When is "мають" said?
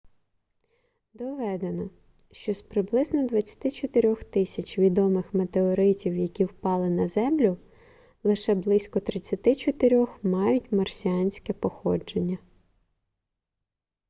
10.23-10.71